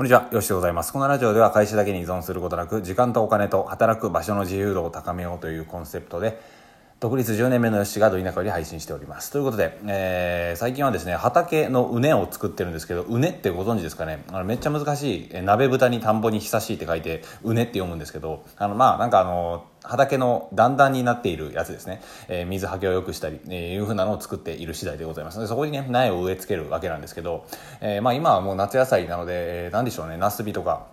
[0.00, 0.94] こんにちは、よしでございます。
[0.94, 6.40] このラジオでは会社だけに依存することなく、時間とお金と働く場所の自由度を高めようというコンセプトで、
[7.00, 9.30] 独立10年目のよしがど田舎より配信しております。
[9.30, 14.24] ということで、えー、最近はですね、畑の畝を作ってるんですけど、畝ってご存知ですかね？
[14.28, 22.02] あのめっちゃ難しい、え鍋豚に田んぼに久しいって書いて、うねって読むんですけど、あの、まあ、なんかあの、畑の段々になっているやつですね。
[22.28, 27.46] えー、水はけを良くしたり、えー、いうふうなのを作っている次第でございますで、そこにね、苗を植え付けるわけなんですけど、
[27.80, 30.86] えー、まあ今はもう夏野菜なので、えー、なんでしょうね、ナスビとか、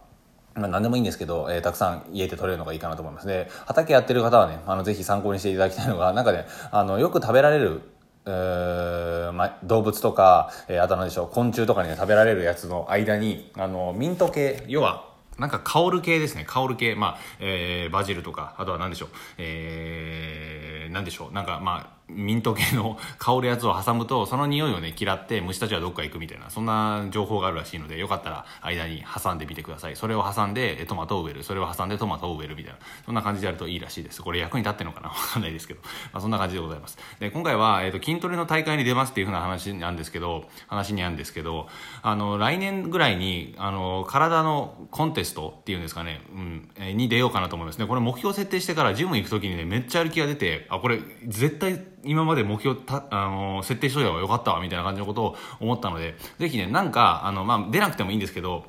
[0.57, 3.27] まあ、何でもいいんですけど、えー、たくさん家で取れるのがいいかなと思います。
[3.27, 7.81] で、畑やってる方はね、あの、ぜひ参考にしていただきたいのが、 なんかね、あの、よく食べられる、
[8.25, 15.05] えー、まあ、動物とか、えー、あと何でしょう、昆虫とかにね、食べられるやつの間に、あの、ミント系、要は、
[15.39, 16.45] なんか香る系ですね。
[16.47, 16.95] 香る系。
[16.95, 19.09] まあ、えー、バジルとか、あとは何でしょう。
[19.37, 21.33] えー、何でしょう。
[21.33, 29.95] なんか、まあ、ミント系の香るやつを挟むとその匂いをね嫌って虫たちはどっか行くみたいなそんな情報があるらしいのでよかったら間に挟んでみてください。
[29.95, 32.79] それを挟んでトマトを植えるそれを挟んでトマトを植えるみたいな。
[33.05, 34.21] そんな感じでやるといいらしいです。
[34.21, 35.09] これ役に立ってるのかな？
[35.09, 35.81] わかんないですけど、
[36.13, 36.97] まあ、そんな感じでございます。
[37.19, 41.67] で今回は、えーと、筋トレの大会に出ますっていうふうな話なんですけど話にあるんですけど
[42.01, 47.79] あの来年ぐらいにあの体のコンテストっていうんですかね、うんえ、に出ようかなと思います。
[47.79, 58.65] ねこれ目標設定してからジム行く時にねめっちゃやる気が出てあこれ絶対今まで目標た、あの設定しといた方がよかったわみたいな感じのことを思ったのでぜひねなんかあの、まあ、出なくてもいいんですけど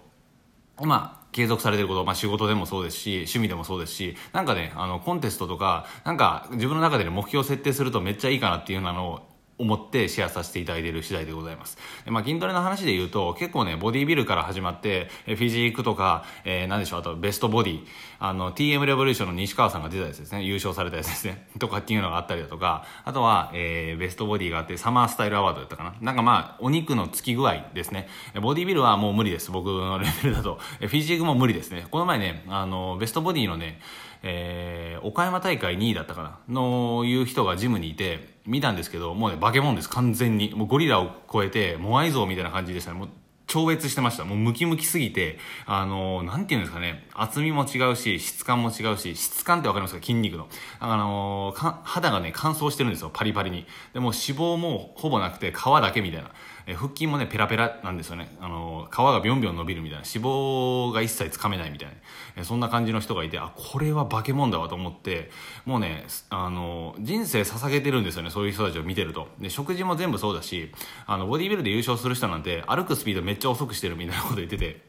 [0.81, 9.21] まあ継続されてること、まあ、仕事でもそうですし趣味でもそうですしなんかねあのコンテストとかなんか自分の中で、ね、目標を設定するとめっちゃいいかなっていうのを
[9.59, 11.77] 思ってシェアさせていただいている次第でございます。
[12.05, 17.81] でまあ、筋トレの話で言うと、結構ね、ボディビルから始まって、フィジークとか、えー、何でしょう、あとベストボディ、
[18.21, 25.95] あの、TM レボリューションの西川さんが出たやつですね、優勝されたやつですね、 とかっていうのがあったりだとか、あとは、えー、ベストボディがあって、サマースタイルアワードだったかな。
[26.01, 28.09] なんかまあ、お肉のつき具合ですね。
[28.41, 30.59] ボディビルはもう無理です、僕のレベルだと。
[30.81, 31.87] フィジークも無理ですね。
[31.91, 33.81] この前ね、あの、ベストボディのね、
[34.23, 43.09] えー、岡山大会2位だったかなのいう人がジムにいて見たんですけどもうね化け物です完全にもうゴリラを超えてモアイ像みたいな感じでしたねもう
[43.49, 44.25] 超越してました。
[44.25, 50.01] もうムキムキすぎて、あのー、ていうんですかね、厚みも違うし、質感も違うし、質感ってわかりますか？
[50.01, 50.49] 筋肉の。
[50.79, 53.67] あのー、肌がね、乾燥してるんですよ、パリパリに。
[53.95, 56.31] でも脂肪もほぼなくて、皮だけみたいな。
[56.71, 58.37] え腹筋もねペラペラなんですよね。
[58.41, 60.05] あの皮がビョンビョン伸びるみたいな。
[60.05, 61.95] 脂肪が一切つかめないみたいな、
[62.37, 65.31] えそんな感じの人がいてあこれは化け物だわと思って
[65.65, 69.29] もうねあの人生捧げてるんですよねそういう人たちを見てると。
[69.41, 70.71] で食事も全部そうだし
[71.07, 74.88] あのボディビルで優勝する人なんて歩くスピードめっちゃ遅くしてるみたいなこと言ってて。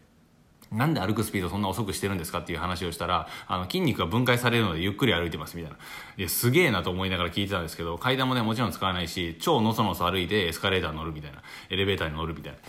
[0.71, 5.77] なんで歩くスピードそんな遅くしてるんですかっていう話をしたら、あの、筋肉が分解されるのでゆっくり歩いてますみたいな。
[6.17, 11.41] いや、すげえなと思いながら聞いてたんですけど、階段もね、もちろん使わないし、超のそのそ歩いてエスカレーター乗るみたいな。
[11.69, 12.59] エレベーターに乗るみたいな。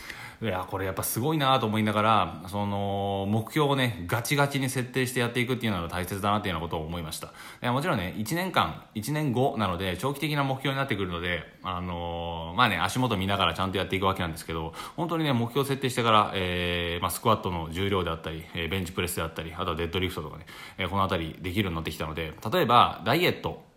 [0.42, 7.26] いやこれやっぱすごいなと思いながらその目標をねガチガチに設定してやっていくっていうのが大切だなっていうようなことを思いました。
[7.26, 7.30] い
[7.60, 20.46] やもちろんね1年間1年後なので長期的な目標になってくるのであのー、まあね足元見ながらちゃんとやっていくわけなんですけど本当にね目標設定してから、えーまあ、スクワットの重量であったり、えー、ベンチプレスであったりあとはデッドリフトとかね、
[20.78, 23.68] えー、この辺りできるようになってきたので例えばダイエット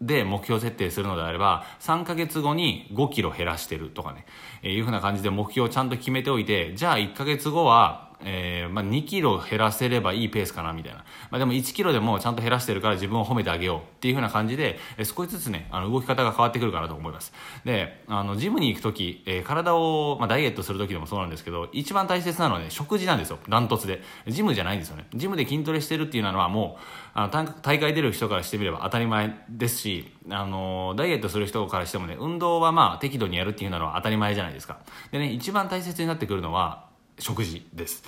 [0.00, 4.24] で目標設定するのであれば、3ヶ月後に5キロ減らしてるとかね、
[4.62, 11.04] えー、いうふうな感じで目標をちゃんと決めておいて、じゃあ1ヶ月後は、えー、まあ、2キロ減らせればいいペースかなみたいな。
[11.30, 17.32] まあ、でも1キロでもちゃんと減らしてるから自分を褒めてあげようっていう風な感じで、えー、少しずつね、あの動き方が変わってくるかなと思います。
[17.64, 23.38] で、あの、ジムに行くとき、えー、体を、まあ、ダイエットするときでもそうなんですけど、一番大切なのはね、食事なんですよ。
[23.48, 24.02] ダントツで。
[24.26, 25.06] ジムじゃないんですよね。
[25.14, 26.80] ジムで筋トレしてるっていうのはもう、
[27.12, 34.78] あの大会出る人からしてみれば当たり前ですし、あの、ダイエットする人からしてもね、運動はまあ適度にやるっていうのは当たり前じゃないですか。
[35.10, 36.89] でね、一番大切になってくるのは、
[37.20, 38.02] 食事です。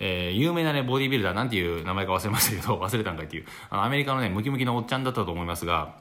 [0.00, 5.94] えー、有名なね、ボディービルダー、なんていう名前か忘れましたけど、忘れたんかっていう、あの、アメリカのね、ムキムキのおっちゃんだったと思いますが、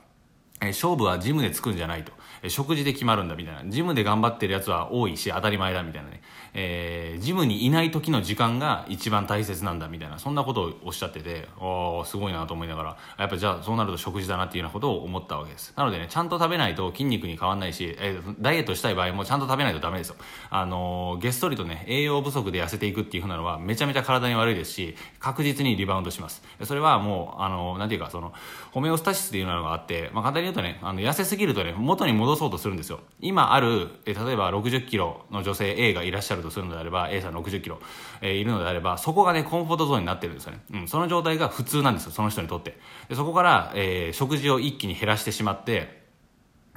[0.68, 3.62] え勝負はジムでつくんじゃないと、え食事で決まるんだみたいな。
[3.70, 6.22] ジムで頑張ってるやつは多いし当たり前だみたいなね、
[6.54, 10.20] えー、ジムにいない時の時間が一番大切なんだみたいな。
[10.20, 12.98] そんなことをおっしゃってておすごいなと思いながら。
[13.18, 15.74] やっぱじゃあそうなると食事だなっていうようなことを思ったわけです。
[15.76, 20.16] なのでねちゃんと食べないと筋肉に変わんないし、えー、ダイエットしたい場合もちゃんと食べないとダメですよ。
[20.50, 26.44] あのー、げっそりとね栄養不足で痩せていくっていうふうなのはめちゃめちゃ体に悪いですし確実にリバウンドします。
[26.64, 28.34] それはもうあのー、ていうかその
[28.72, 33.02] ホメオスタシスっていうのがあって、まあ、簡単に言うとねあの痩せすぎるとね元に戻そうとするんですよ。
[33.20, 37.80] 今ある、え例えば60キロの女性 A がいらっしゃるとするのであれば A さん60キロ、
[38.22, 42.78] えー、いるのであればそこがねコンフォートゾーンになってるんですよね、うん、その状態が普通なんですよその人にとって。
[43.10, 46.03] でそこから、えー、食事を一気に減らしてしまって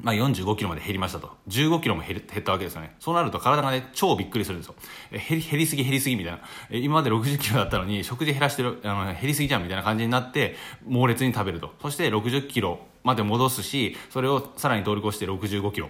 [0.02, 1.30] まあ、45キロまで減りましたと。
[1.48, 2.94] 15キロも減ったわけですよね。
[2.98, 4.74] そうなると体がね、超びっくりするんですよ。
[5.10, 6.40] え減り、減りすぎ減りすぎみたいな。
[6.70, 10.56] え今まで60キロだったのに、食事減らしてる、あの、減りすぎじゃんみたいな感じになって、
[10.86, 11.72] 猛烈に食べると。
[11.80, 15.88] そして60キロまで戻すし、それをさらに通り越して65キロ。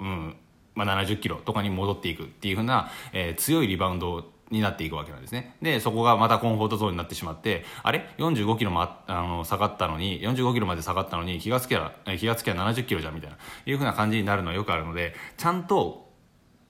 [0.00, 0.36] うん。
[0.74, 5.56] まあ、70キロとかに戻っていくっていうふうな、えー、強いリバウンドになっていくわけなんですね。
[5.60, 13.36] で、そこがまたコンフォートゾーンになってしまって、あれ ?45 キロもあの下がったのに、45キロまで下がったのに、気がつけば、気がつけば70キロじゃんみたいな、
[13.66, 16.12] いうふうな感じになるのはよくあるので、ちゃんと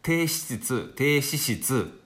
[0.02, 2.00] 低脂質、低脂質、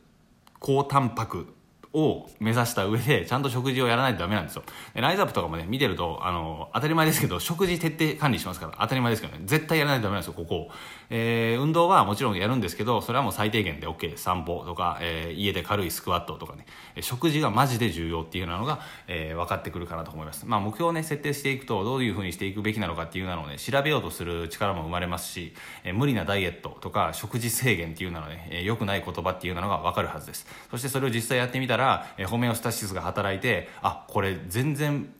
[0.58, 1.54] 高タンパク
[1.98, 4.62] を目指した上でちゃんと食事をやらないとダメなんですよ。
[4.94, 9.42] ライズアップとかもね見てるとあの当たり前ですけど食事徹底管理しますから当たり前ですけどね。
[9.44, 10.70] 絶対やらないとダメなんですよここ。
[11.10, 16.66] えー、運動はもちろんやるんですけどそれはもう最低限で OK です散歩とか、えー、家で軽いスクワットとかね。
[17.00, 20.46] 食事がマジで重要っていうなのが、えー、分かってくるかなと思います。
[20.46, 25.54] まあ目標をね設定していくとどういうふうにしていくべきなのかっていうのをね調べようとする力も生まれますし、
[25.84, 30.46] えー、無理なダイエットとか食事制限っていうのはね、えー、くない言葉っていうのが分かるはずです。
[30.70, 35.12] そしてそれを実際やってみたら、えー、ホメオスタシスが働いてあこれ全然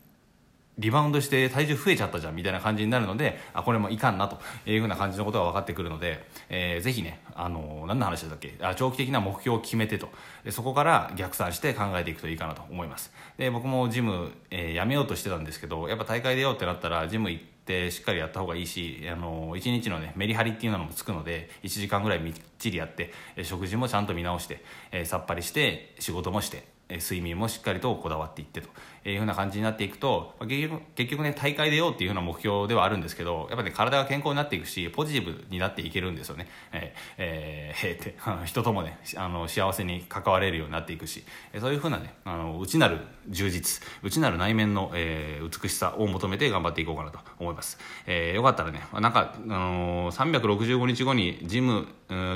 [0.79, 8.55] リバウンドして体重増えちゃったじゃんみたいな感じになるのであこれもいかんなというふうな感じのことが分かってくるので、えー、ぜひねあの何の話だっけ？
[8.63, 10.09] あ長期的な目標を決めてと。
[10.45, 13.13] でそこから逆算して考えていくといいかなと思います。
[13.39, 17.58] で僕もジム、えー、やめようとしてたんですけどやっぱ大会出ようってなったらジム行って
[17.91, 23.13] しっかりやった方がいいしあの1日のねメリハリっていうのもつくので1時間ぐらいみっちりやって
[23.43, 26.78] 食事もちゃんと見直して、えー、さっぱりして仕事もして。
[26.91, 28.69] 睡眠もしっかりとこだわっていってと。
[29.11, 41.25] いうふうな感じになっていくと結局結局ね大会出ようっていうふうな目標ではあるんですけどやっぱね体が健康になっていくしポジティブになっていけるんですよね、えーえー、 って人ともねあの幸せに関われるようになっていくし。
[41.59, 42.99] そういうふうなねあの内なる
[43.29, 51.89] 充実内なる内面の、えー、美しさを求めて頑張っていこうかなと思います、えー、よかったらねなんか、あのー、365日後にジム、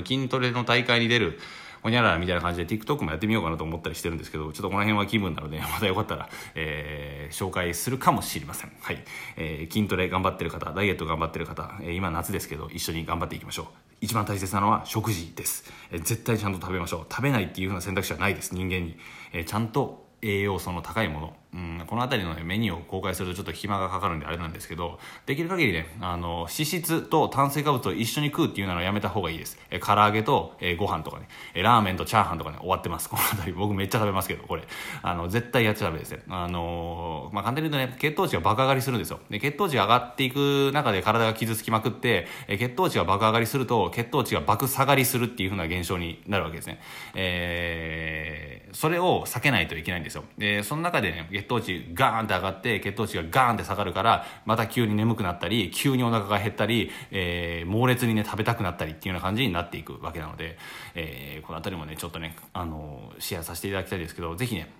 [0.06, 1.38] 筋トレの大会に出る
[1.82, 8.72] ほにゃららみたいな感じで TikTok もやってみようかなと思ったりしてるんですけど、ちょっとこの辺は気分なので、 またよかったら、えー、紹介するかもしれません。
[8.80, 9.04] はい。
[9.36, 13.66] えー、筋トレ頑張ってる方、ダイエット頑張ってる方、えー、今夏ですけど、一緒に頑張っていきましょう。
[14.00, 15.72] 一番大切なのは食事です。
[15.90, 17.06] えー、絶対ちゃんと食べましょう。
[17.12, 18.96] 食べないっていう風な選択肢はないです、人間に。
[19.32, 29.58] えー、ちゃんと栄養素の高いもの、うん、この辺りの、ね、メニューを公開するとちょっと暇がかかるんであれなんですけどできる限りねあの脂質と炭水化物を一緒に食うっていうのはやめた方がいいです。
[29.70, 31.28] え唐揚げと、え、ご飯とかね。
[31.54, 33.08] えラーメンとチャーハンとかね終わってます。
[33.08, 34.62] この辺り僕めっちゃ食べますけどこれ。
[35.02, 36.22] あの絶対やっちゃダメですね。
[36.28, 39.20] あのまあ簡単に言うとね血糖値が爆上がりするんですよ。
[39.28, 46.80] で血糖値が上がっていく中で体が傷つきまくってえ血糖値が爆上がりすると血糖値が爆下がりするっていう風な現象になるわけですね。
[47.14, 50.24] えー、それを避けないといけないんですよ。
[50.38, 60.58] でその中でね血糖値ガーンって上がって血糖値がガーンって下がるからまた急に眠くなったり急にお腹が減ったり、えー、猛烈にね食べたくなったりっていうような感じになっていくわけなので、
[60.94, 64.72] えー、この辺りもねちょっとねあのシェアさせていただきたいですけどぜひね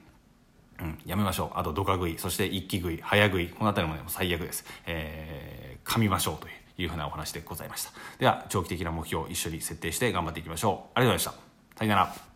[0.81, 1.59] うん、やめましょう。
[1.59, 4.65] あと、ドカ食い、そして一気食い、早食い、この辺りもね、最悪です。
[4.87, 7.93] えー、噛みましょうというふうなお話でございました。
[8.19, 10.99] では、長期的な目標を一緒に設定して頑張っていきましょう。
[10.99, 11.79] ありがとうございました。
[11.79, 12.32] さよなら。